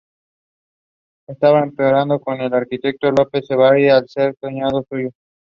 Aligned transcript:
Estaba 1.27 1.59
emparentado 1.59 2.19
con 2.19 2.41
el 2.41 2.51
arquitecto 2.55 3.11
López 3.11 3.45
Salaberry, 3.45 3.89
al 3.89 4.09
ser 4.09 4.35
cuñado 4.39 4.83
suyo. 4.89 5.09